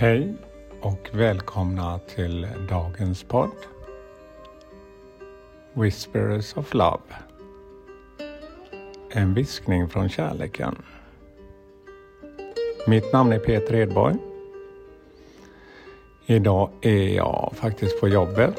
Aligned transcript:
Hej 0.00 0.34
och 0.80 1.10
välkomna 1.12 1.98
till 1.98 2.46
dagens 2.68 3.22
podd 3.22 3.50
Whispers 5.72 6.56
of 6.56 6.74
Love. 6.74 7.02
En 9.10 9.34
viskning 9.34 9.88
från 9.88 10.08
kärleken. 10.08 10.76
Mitt 12.86 13.12
namn 13.12 13.32
är 13.32 13.38
Peter 13.38 13.74
Edborg. 13.74 14.16
Idag 16.26 16.70
är 16.82 17.14
jag 17.14 17.52
faktiskt 17.54 18.00
på 18.00 18.08
jobbet. 18.08 18.58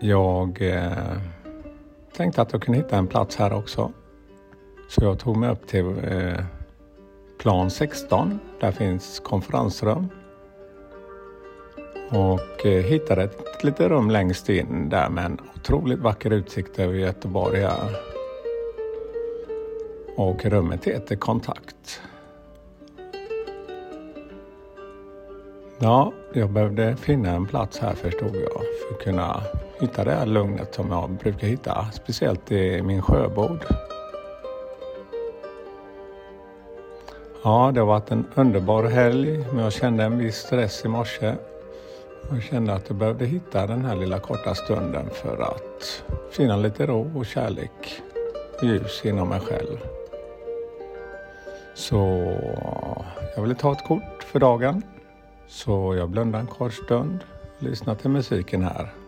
Jag 0.00 0.62
eh, 0.62 1.18
tänkte 2.16 2.42
att 2.42 2.52
jag 2.52 2.62
kunde 2.62 2.78
hitta 2.78 2.96
en 2.96 3.06
plats 3.06 3.36
här 3.36 3.52
också. 3.52 3.92
Så 4.88 5.04
jag 5.04 5.18
tog 5.18 5.36
mig 5.36 5.50
upp 5.50 5.66
till 5.66 5.86
eh, 6.04 6.44
plan 7.42 7.70
16. 7.70 8.38
Där 8.60 8.72
finns 8.72 9.20
konferensrum. 9.20 10.08
Och 12.10 12.66
eh, 12.66 12.84
hittade 12.84 13.22
ett 13.22 13.64
litet 13.64 13.88
rum 13.88 14.10
längst 14.10 14.48
in 14.48 14.88
där 14.88 15.08
med 15.08 15.24
en 15.24 15.38
otroligt 15.54 15.98
vacker 15.98 16.30
utsikt 16.30 16.78
över 16.78 16.94
Göteborg 16.94 17.60
här. 17.60 17.96
Och 20.16 20.44
rummet 20.44 20.84
heter 20.84 21.16
Kontakt. 21.16 22.00
Ja, 25.78 26.12
jag 26.34 26.50
behövde 26.50 26.96
finna 26.96 27.30
en 27.30 27.46
plats 27.46 27.78
här 27.78 27.94
förstod 27.94 28.36
jag 28.36 28.52
för 28.52 28.94
att 28.94 29.00
kunna 29.04 29.42
hitta 29.80 30.04
det 30.04 30.14
här 30.14 30.26
lugnet 30.26 30.74
som 30.74 30.90
jag 30.90 31.10
brukar 31.10 31.46
hitta, 31.46 31.86
speciellt 31.92 32.52
i 32.52 32.82
min 32.82 33.02
sjöbod. 33.02 33.64
Ja, 37.44 37.70
det 37.74 37.80
har 37.80 37.86
varit 37.86 38.10
en 38.10 38.24
underbar 38.34 38.84
helg, 38.84 39.38
men 39.52 39.64
jag 39.64 39.72
kände 39.72 40.04
en 40.04 40.18
viss 40.18 40.36
stress 40.36 40.84
i 40.84 40.88
morse. 40.88 41.34
Jag 42.30 42.42
kände 42.42 42.74
att 42.74 42.88
jag 42.88 42.96
behövde 42.96 43.26
hitta 43.26 43.66
den 43.66 43.84
här 43.84 43.96
lilla 43.96 44.18
korta 44.18 44.54
stunden 44.54 45.10
för 45.10 45.42
att 45.42 46.04
finna 46.30 46.56
lite 46.56 46.86
ro 46.86 47.10
och 47.16 47.26
kärlek, 47.26 48.02
ljus 48.62 49.04
inom 49.04 49.28
mig 49.28 49.40
själv. 49.40 49.78
Så 51.74 51.96
jag 53.36 53.42
ville 53.42 53.54
ta 53.54 53.72
ett 53.72 53.86
kort 53.86 54.22
för 54.22 54.38
dagen. 54.38 54.82
Så 55.48 55.94
jag 55.94 56.10
blundade 56.10 56.40
en 56.40 56.46
kort 56.46 56.74
stund 56.74 57.18
och 57.56 57.62
lyssnade 57.62 58.00
till 58.00 58.10
musiken 58.10 58.62
här. 58.62 59.01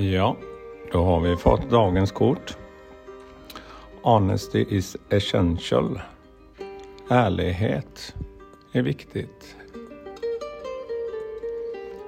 Ja, 0.00 0.36
då 0.92 1.04
har 1.04 1.20
vi 1.20 1.36
fått 1.36 1.70
dagens 1.70 2.12
kort. 2.12 2.56
Honesty 4.02 4.66
is 4.68 4.96
essential. 5.08 6.00
Ärlighet 7.08 8.14
är 8.72 8.82
viktigt. 8.82 9.56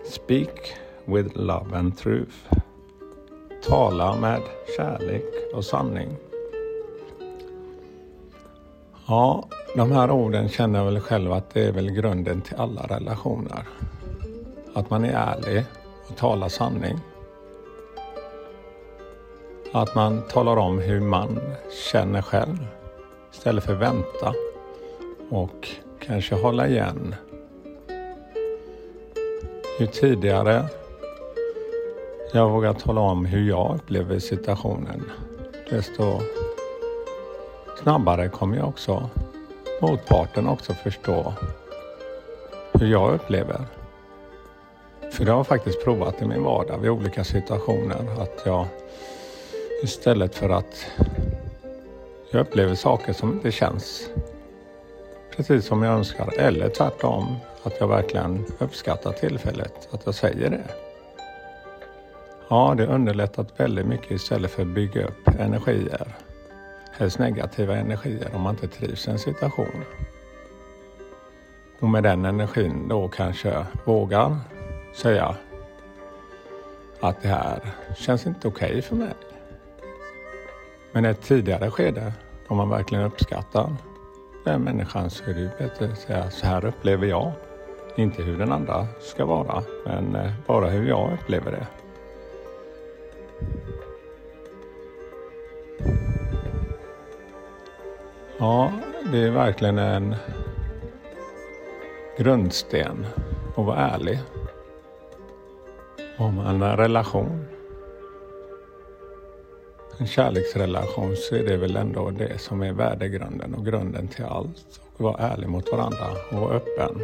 Speak 0.04 0.74
with 1.04 1.36
love 1.38 1.78
and 1.78 1.98
truth. 1.98 2.36
Tala 3.68 4.16
med 4.16 4.40
kärlek 4.76 5.24
och 5.54 5.64
sanning. 5.64 6.16
Ja, 9.06 9.48
de 9.76 9.92
här 9.92 10.10
orden 10.10 10.48
känner 10.48 10.78
jag 10.78 10.86
väl 10.86 11.00
själv 11.00 11.32
att 11.32 11.50
det 11.54 11.64
är 11.64 11.72
väl 11.72 11.90
grunden 11.90 12.40
till 12.40 12.56
alla 12.56 12.82
relationer. 12.82 13.68
Att 14.74 14.90
man 14.90 15.04
är 15.04 15.12
ärlig 15.12 15.64
och 16.08 16.16
talar 16.16 16.48
sanning. 16.48 16.98
Att 19.72 19.94
man 19.94 20.22
talar 20.22 20.56
om 20.56 20.78
hur 20.78 21.00
man 21.00 21.40
känner 21.92 22.22
själv 22.22 22.66
istället 23.32 23.64
för 23.64 23.74
vänta 23.74 24.34
och 25.30 25.68
kanske 26.00 26.34
hålla 26.34 26.68
igen. 26.68 27.14
Ju 29.80 29.86
tidigare 29.86 30.64
jag 32.32 32.50
vågar 32.50 32.72
tala 32.72 33.00
om 33.00 33.24
hur 33.24 33.48
jag 33.48 33.74
upplever 33.74 34.18
situationen 34.18 35.10
desto 35.70 36.20
snabbare 37.82 38.28
kommer 38.28 38.56
jag 38.56 38.68
också 38.68 39.10
motparten 39.80 40.48
också 40.48 40.74
förstå 40.74 41.32
hur 42.72 42.86
jag 42.86 43.14
upplever. 43.14 43.60
För 45.12 45.24
det 45.24 45.30
har 45.30 45.38
jag 45.38 45.46
faktiskt 45.46 45.84
provat 45.84 46.22
i 46.22 46.26
min 46.26 46.42
vardag 46.42 46.78
vid 46.78 46.90
olika 46.90 47.24
situationer 47.24 48.22
att 48.22 48.42
jag 48.44 48.66
Istället 49.82 50.34
för 50.34 50.50
att 50.50 50.86
jag 52.30 52.40
upplever 52.40 52.74
saker 52.74 53.12
som 53.12 53.32
inte 53.32 53.52
känns 53.52 54.10
precis 55.36 55.66
som 55.66 55.82
jag 55.82 55.94
önskar. 55.94 56.32
Eller 56.38 56.68
tvärtom, 56.68 57.36
att 57.62 57.80
jag 57.80 57.88
verkligen 57.88 58.44
uppskattar 58.58 59.12
tillfället 59.12 59.88
att 59.90 60.02
jag 60.04 60.14
säger 60.14 60.50
det. 60.50 60.64
Ja, 62.48 62.74
det 62.76 62.86
underlättat 62.86 63.60
väldigt 63.60 63.86
mycket 63.86 64.10
istället 64.10 64.50
för 64.50 64.62
att 64.62 64.68
bygga 64.68 65.04
upp 65.04 65.28
energier. 65.38 66.08
Helst 66.92 67.18
negativa 67.18 67.76
energier 67.76 68.28
om 68.34 68.40
man 68.40 68.54
inte 68.54 68.68
trivs 68.68 69.08
i 69.08 69.10
en 69.10 69.18
situation. 69.18 69.84
Och 71.80 71.88
med 71.88 72.02
den 72.02 72.24
energin 72.24 72.88
då 72.88 73.08
kanske 73.08 73.66
vågar 73.84 74.36
säga 74.96 75.36
att 77.00 77.22
det 77.22 77.28
här 77.28 77.60
känns 77.96 78.26
inte 78.26 78.48
okej 78.48 78.68
okay 78.68 78.82
för 78.82 78.96
mig. 78.96 79.14
Men 80.92 81.04
i 81.04 81.08
ett 81.08 81.22
tidigare 81.22 81.70
skede, 81.70 82.12
om 82.48 82.56
man 82.56 82.68
verkligen 82.70 83.04
uppskattar 83.04 83.76
den 84.44 84.62
människan 84.62 85.10
så 85.10 85.24
är 85.24 85.34
det 85.34 85.40
ju 85.40 85.50
bättre 85.58 85.92
att 85.92 85.98
säga 85.98 86.30
så 86.30 86.46
här 86.46 86.64
upplever 86.64 87.06
jag. 87.06 87.32
Inte 87.96 88.22
hur 88.22 88.38
den 88.38 88.52
andra 88.52 88.86
ska 89.00 89.24
vara, 89.24 89.62
men 89.86 90.16
eh, 90.16 90.32
bara 90.46 90.66
hur 90.66 90.88
jag 90.88 91.12
upplever 91.12 91.52
det. 91.52 91.66
Ja, 98.38 98.72
det 99.12 99.18
är 99.18 99.30
verkligen 99.30 99.78
en 99.78 100.16
grundsten 102.18 103.06
att 103.56 103.64
vara 103.64 103.76
ärlig. 103.76 104.18
Om 106.18 106.34
man 106.34 106.62
en 106.62 106.76
relation 106.76 107.46
en 110.00 110.06
kärleksrelation 110.06 111.16
så 111.16 111.34
är 111.34 111.44
det 111.44 111.56
väl 111.56 111.76
ändå 111.76 112.10
det 112.10 112.40
som 112.40 112.62
är 112.62 112.72
värdegrunden 112.72 113.54
och 113.54 113.66
grunden 113.66 114.08
till 114.08 114.24
allt. 114.24 114.80
Och 114.96 115.04
vara 115.04 115.16
ärlig 115.16 115.48
mot 115.48 115.72
varandra 115.72 116.06
och 116.30 116.40
vara 116.40 116.54
öppen 116.54 117.00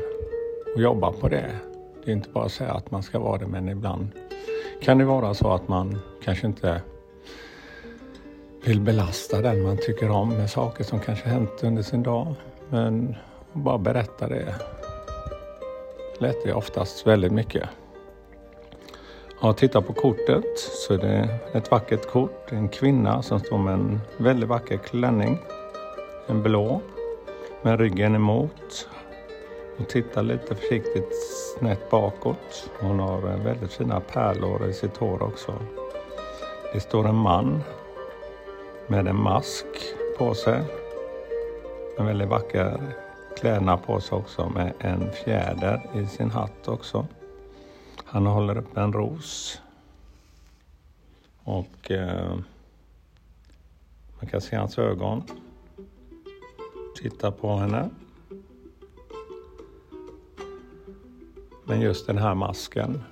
och 0.74 0.80
jobba 0.80 1.12
på 1.12 1.28
det. 1.28 1.50
Det 2.04 2.10
är 2.10 2.14
inte 2.14 2.28
bara 2.30 2.44
att 2.44 2.52
säga 2.52 2.72
att 2.72 2.90
man 2.90 3.02
ska 3.02 3.18
vara 3.18 3.38
det 3.38 3.46
men 3.46 3.68
ibland 3.68 4.08
kan 4.82 4.98
det 4.98 5.04
vara 5.04 5.34
så 5.34 5.52
att 5.52 5.68
man 5.68 5.98
kanske 6.24 6.46
inte 6.46 6.80
vill 8.64 8.80
belasta 8.80 9.42
den 9.42 9.62
man 9.62 9.76
tycker 9.76 10.10
om 10.10 10.28
med 10.28 10.50
saker 10.50 10.84
som 10.84 11.00
kanske 11.00 11.28
hänt 11.28 11.52
under 11.62 11.82
sin 11.82 12.02
dag. 12.02 12.34
Men 12.68 13.16
bara 13.52 13.78
berätta 13.78 14.28
det 14.28 14.54
lättar 16.18 16.46
ju 16.46 16.52
oftast 16.52 17.06
väldigt 17.06 17.32
mycket. 17.32 17.68
Ja, 19.40 19.52
titta 19.52 19.82
på 19.82 19.92
kortet 19.92 20.58
så 20.58 20.94
är 20.94 20.98
det 20.98 21.28
ett 21.52 21.70
vackert 21.70 22.10
kort. 22.10 22.52
En 22.52 22.68
kvinna 22.68 23.22
som 23.22 23.40
står 23.40 23.58
med 23.58 23.74
en 23.74 24.00
väldigt 24.16 24.48
vacker 24.48 24.76
klänning. 24.76 25.38
En 26.26 26.42
blå 26.42 26.80
med 27.62 27.80
ryggen 27.80 28.14
emot. 28.14 28.88
Och 29.78 29.88
tittar 29.88 30.22
lite 30.22 30.54
försiktigt 30.54 31.14
snett 31.58 31.90
bakåt. 31.90 32.70
Hon 32.80 33.00
har 33.00 33.20
väldigt 33.20 33.72
fina 33.72 34.00
pärlor 34.00 34.68
i 34.68 34.72
sitt 34.72 34.96
hår 34.96 35.22
också. 35.22 35.54
Det 36.72 36.80
står 36.80 37.08
en 37.08 37.14
man 37.14 37.62
med 38.86 39.08
en 39.08 39.22
mask 39.22 39.66
på 40.18 40.34
sig. 40.34 40.60
En 41.98 42.06
väldigt 42.06 42.28
vacker 42.28 42.80
klädnad 43.40 43.86
på 43.86 44.00
sig 44.00 44.18
också 44.18 44.48
med 44.48 44.72
en 44.78 45.12
fjäder 45.12 45.82
i 45.94 46.06
sin 46.06 46.30
hatt 46.30 46.68
också. 46.68 47.06
Han 48.04 48.26
håller 48.26 48.58
upp 48.58 48.76
en 48.76 48.92
ros. 48.92 49.60
Och 51.44 51.90
eh, 51.90 52.34
man 54.18 54.30
kan 54.30 54.40
se 54.40 54.56
hans 54.56 54.78
ögon. 54.78 55.22
Titta 57.00 57.30
på 57.30 57.56
henne. 57.56 57.90
Men 61.64 61.80
just 61.80 62.06
den 62.06 62.18
här 62.18 62.34
masken 62.34 63.02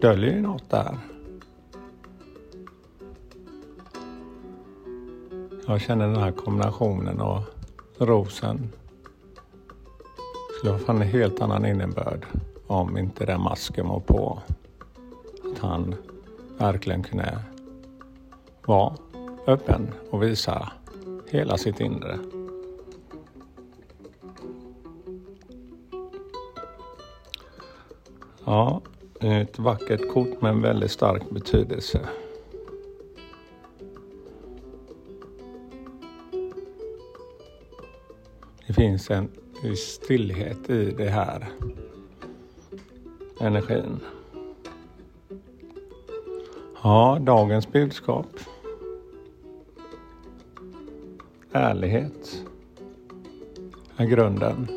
döljer 0.00 0.32
ju 0.32 0.40
något 0.40 0.70
där. 0.70 0.98
Jag 5.66 5.80
känner 5.80 6.06
den 6.06 6.16
här 6.16 6.32
kombinationen 6.32 7.20
och 7.20 7.42
rosen 7.98 8.72
skulle 10.58 10.72
ha 10.72 10.94
en 10.94 11.02
helt 11.02 11.40
annan 11.40 11.66
innebörd 11.66 12.26
om 12.66 12.98
inte 12.98 13.26
den 13.26 13.40
masken 13.40 13.88
var 13.88 14.00
på. 14.00 14.42
Att 15.52 15.58
han 15.58 15.94
verkligen 16.58 17.02
kunde 17.02 17.38
vara 18.66 18.96
öppen 19.46 19.94
och 20.10 20.22
visa 20.22 20.72
hela 21.26 21.58
sitt 21.58 21.80
inre. 21.80 22.18
Ja, 28.44 28.80
ett 29.20 29.58
vackert 29.58 30.12
kort 30.12 30.40
med 30.40 30.50
en 30.50 30.62
väldigt 30.62 30.90
stark 30.90 31.30
betydelse. 31.30 32.00
Det 38.66 38.72
finns 38.72 39.10
en 39.10 39.28
stillhet 39.76 40.70
i 40.70 40.90
det 40.90 41.08
här 41.08 41.48
energin. 43.40 44.00
Ja, 46.82 47.18
dagens 47.20 47.72
budskap. 47.72 48.26
Ärlighet 51.52 52.44
är 53.96 54.06
grunden 54.06 54.68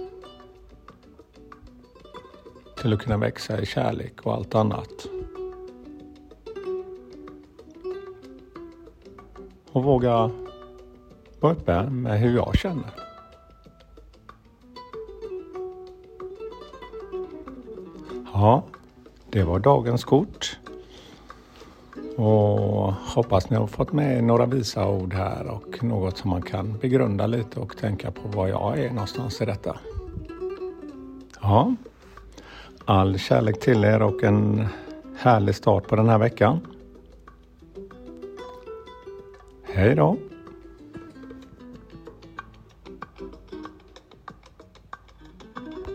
till 2.82 2.94
att 2.94 3.00
kunna 3.00 3.18
växa 3.18 3.62
i 3.62 3.66
kärlek 3.66 4.22
och 4.22 4.34
allt 4.34 4.56
annat. 4.56 5.08
Och 9.72 9.84
våga 9.84 10.32
vara 11.40 11.54
öppen 11.54 12.02
med 12.02 12.20
hur 12.20 12.36
jag 12.36 12.56
känner. 12.56 13.09
Ja, 18.42 18.64
det 19.30 19.44
var 19.44 19.60
dagens 19.60 20.04
kort. 20.04 20.60
Och 22.18 22.94
hoppas 22.94 23.50
ni 23.50 23.58
har 23.58 23.68
fått 23.68 23.94
med 23.94 24.24
några 24.24 24.46
visa 24.46 24.90
ord 24.90 25.14
här 25.14 25.48
och 25.48 25.84
något 25.84 26.18
som 26.18 26.30
man 26.30 26.42
kan 26.42 26.78
begrunda 26.78 27.28
lite 27.28 27.60
och 27.60 27.78
tänka 27.78 28.12
på 28.12 28.28
var 28.28 28.48
jag 28.48 28.80
är 28.80 28.90
någonstans 28.90 29.42
i 29.42 29.46
detta. 29.46 29.78
Ja, 31.42 31.76
all 32.86 33.20
kärlek 33.20 33.60
till 33.60 33.84
er 33.84 34.02
och 34.02 34.24
en 34.24 34.68
härlig 35.18 35.56
start 35.56 35.88
på 35.88 35.96
den 35.96 36.10
här 36.10 36.18
veckan. 36.18 36.60
Hej 39.64 39.96
då! 39.96 40.18